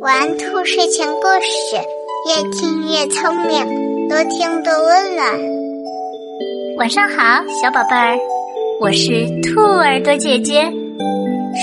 [0.00, 1.76] 玩兔睡前故事，
[2.28, 5.26] 越听越聪明，多听多温暖。
[6.76, 8.18] 晚上好，小宝贝儿，
[8.82, 10.70] 我是兔耳朵姐姐，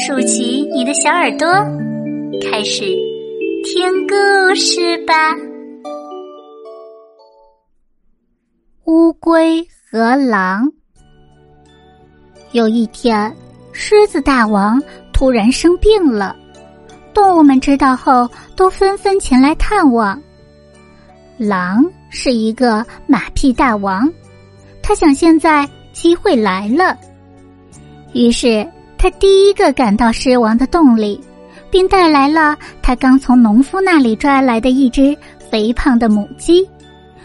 [0.07, 1.47] 竖起你的小耳朵，
[2.49, 2.85] 开始
[3.65, 5.35] 听故事吧。
[8.85, 10.67] 乌龟和狼。
[12.51, 13.31] 有一天，
[13.73, 14.81] 狮子大王
[15.13, 16.35] 突然生病了。
[17.13, 20.21] 动物们知道后，都纷纷前来探望。
[21.37, 24.07] 狼是一个马屁大王，
[24.81, 26.97] 他想现在机会来了，
[28.13, 31.19] 于是他第一个赶到狮王的洞里，
[31.69, 35.17] 并带来了他刚从农夫那里抓来的一只
[35.49, 36.67] 肥胖的母鸡，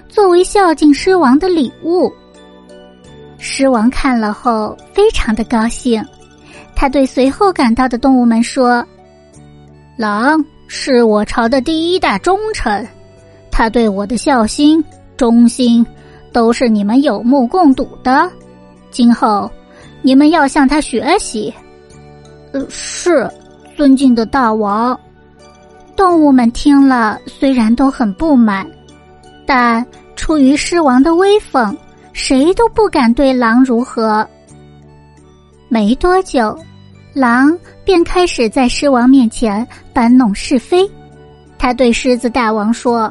[0.09, 2.11] 作为孝敬狮王的礼物。
[3.39, 6.03] 狮王看了后非常的高兴，
[6.75, 8.85] 他对随后赶到的动物们说。
[9.97, 12.87] 狼是我朝的第一大忠臣，
[13.51, 14.85] 他对我的孝心、
[15.17, 15.85] 忠心
[16.33, 18.31] 都是你们有目共睹的。
[18.91, 19.51] 今后
[20.03, 21.53] 你们要向他学习。
[22.53, 23.29] 呃，是，
[23.75, 24.99] 尊敬的大王。
[25.97, 28.67] 动物们听了，虽然都很不满，
[29.47, 31.75] 但出于狮王的威风，
[32.13, 34.27] 谁都不敢对狼如何。
[35.69, 36.57] 没多久。
[37.17, 40.87] 狼便开始在狮王面前搬弄是非。
[41.57, 43.11] 他对狮子大王说：“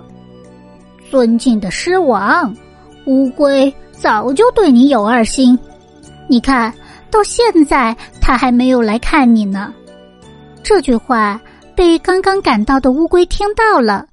[1.10, 2.56] 尊敬的狮王，
[3.08, 5.58] 乌龟早就对你有二心。
[6.30, 6.72] 你看
[7.10, 9.74] 到现在，他还没有来看你呢。”
[10.62, 11.42] 这句话
[11.76, 14.06] 被刚刚赶到的乌龟听到了，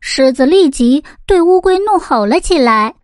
[0.00, 2.94] 狮子立即对乌龟怒吼了起来。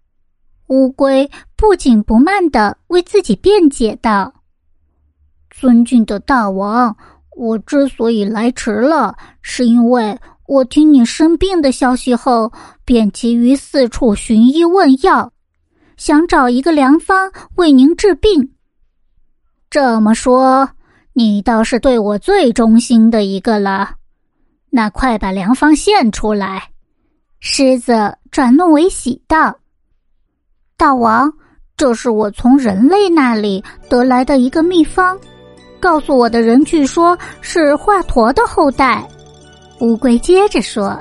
[0.67, 4.31] 乌龟不紧不慢的为自己辩解道。
[5.59, 6.97] 尊敬的大王，
[7.37, 12.53] 我之所以来迟了，是因为我听你生病的消息后，
[12.85, 15.33] 便急于四处寻医问药，
[15.97, 18.53] 想找一个良方为您治病。
[19.69, 20.71] 这么说，
[21.13, 23.97] 你倒是对我最忠心的一个了。
[24.71, 26.71] 那快把良方献出来！
[27.41, 29.59] 狮子转怒为喜道
[30.79, 31.33] ：“大王，
[31.77, 35.19] 这是我从人类那里得来的一个秘方。”
[35.81, 39.07] 告诉我的人，据说是华佗的后代。
[39.81, 41.01] 乌龟接着说：“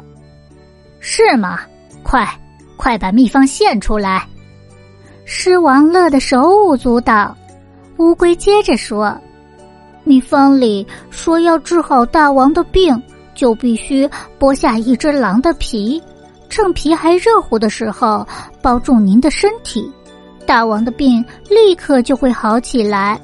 [1.00, 1.60] 是吗？
[2.04, 2.28] 快，
[2.76, 4.26] 快把秘方献出来！”
[5.26, 7.36] 狮王乐得手舞足蹈。
[7.98, 9.20] 乌龟接着说
[10.06, 13.02] ：“秘方里说，要治好大王的病，
[13.34, 14.08] 就必须
[14.40, 16.02] 剥下一只狼的皮，
[16.50, 18.26] 趁皮还热乎的时候
[18.62, 19.92] 包住您的身体，
[20.46, 23.20] 大王的病立刻就会好起来。”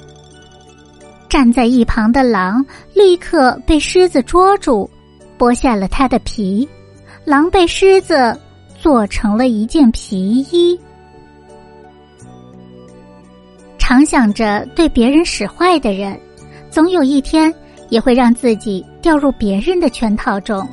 [1.33, 2.63] 站在一旁的狼
[2.93, 4.87] 立刻被狮子捉住，
[5.35, 6.69] 剥下了他的皮。
[7.25, 8.39] 狼被狮子
[8.79, 10.79] 做成了一件皮衣。
[13.79, 16.15] 常想着对别人使坏的人，
[16.69, 17.51] 总有一天
[17.89, 20.63] 也会让自己掉入别人的圈套中。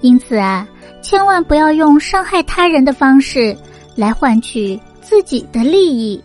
[0.00, 0.66] 因此啊，
[1.02, 3.54] 千万不要用伤害他人的方式
[3.94, 6.24] 来换取自己的利益。